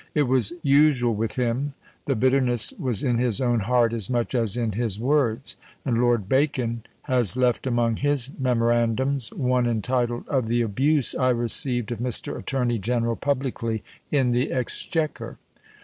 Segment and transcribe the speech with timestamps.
[0.15, 4.57] It was usual with him; the bitterness was in his own heart as much as
[4.57, 10.63] in his words; and Lord Bacon has left among his memorandums one entitled, "Of the
[10.63, 12.35] abuse I received of Mr.
[12.35, 15.37] Attorney General publicly in the Exchequer."